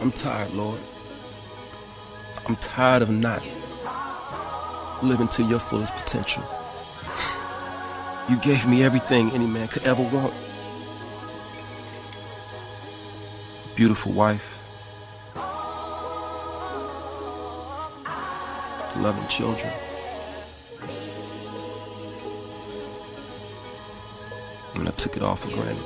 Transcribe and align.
I'm 0.00 0.10
tired, 0.10 0.52
Lord. 0.52 0.80
I'm 2.46 2.56
tired 2.56 3.02
of 3.02 3.10
not 3.10 3.42
living 5.02 5.28
to 5.28 5.42
your 5.42 5.58
fullest 5.58 5.94
potential. 5.94 6.44
you 8.28 8.38
gave 8.38 8.66
me 8.66 8.82
everything 8.82 9.30
any 9.30 9.46
man 9.46 9.68
could 9.68 9.84
ever 9.84 10.02
want. 10.02 10.34
Beautiful 13.74 14.12
wife. 14.12 14.60
Loving 18.96 19.26
children. 19.28 19.72
And 24.74 24.88
I 24.88 24.92
took 24.92 25.16
it 25.16 25.22
all 25.22 25.36
for 25.36 25.48
granted. 25.48 25.84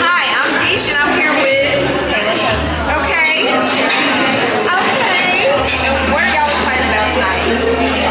Hi, 0.00 0.24
I'm 0.36 0.76
Keish 0.76 0.88
and 0.88 0.98
I'm 0.98 1.18
here 1.18 1.42
with 1.42 2.07
Okay. 2.38 3.50
Okay. 4.70 5.50
What 6.12 6.22
are 6.22 6.32
y'all 6.34 6.50
excited 6.54 6.86
about 6.86 7.08
tonight? 7.14 8.07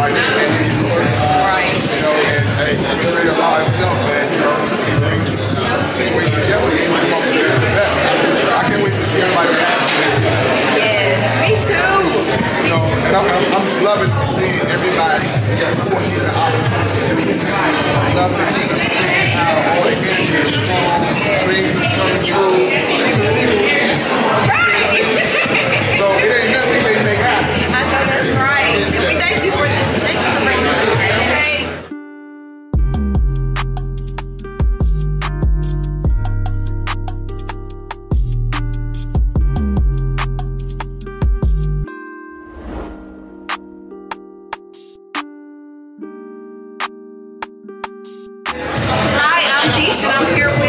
like 0.00 0.16
Right. 0.16 1.76
You 1.76 2.00
know, 2.00 2.16
and 2.32 2.48
hey, 2.56 2.72
he 2.72 3.04
himself, 3.68 3.96
man. 4.08 4.32
You 4.32 4.40
know, 4.40 4.56
to 4.64 5.36
the 7.36 7.70
best. 7.76 7.96
I 8.48 8.62
can't 8.64 8.80
wait 8.80 8.96
to 8.96 9.06
see 9.12 9.20
everybody. 9.20 9.52
Yes, 10.80 11.20
me 11.36 11.52
too. 11.68 12.00
You 12.64 12.72
know, 12.72 12.80
and 12.80 13.14
I'm, 13.16 13.28
I'm, 13.52 13.64
just 13.68 13.82
loving 13.82 14.08
seeing 14.28 14.64
everybody 14.64 15.28
get 15.60 15.76
more 15.84 16.00
here 16.00 16.24
to 16.24 16.32
opportunity. 16.32 17.36
Loving 18.16 18.40
seeing 18.88 19.28
how 19.36 19.52
all 19.68 19.84
the 19.84 19.92
energy 20.00 20.32
is 20.32 20.48
strong, 20.64 21.04
dreams 21.44 21.84
coming 21.92 22.24
true. 22.24 22.89
i'm 49.92 50.36
here. 50.36 50.59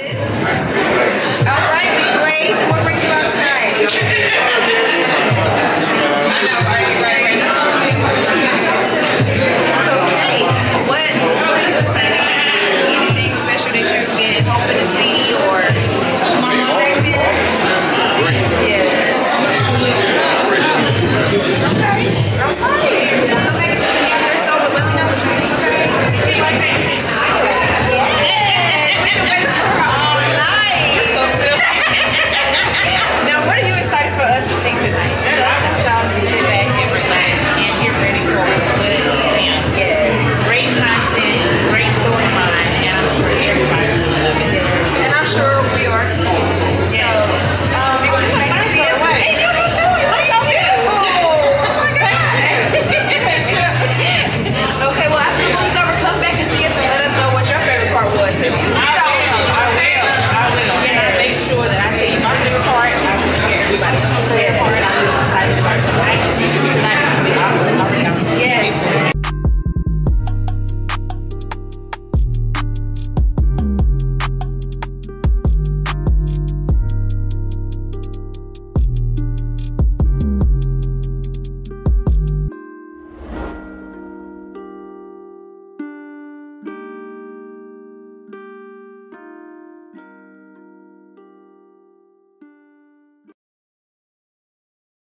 With 0.00 0.21
we 45.60 45.86
are 45.86 46.10
today. 46.10 46.61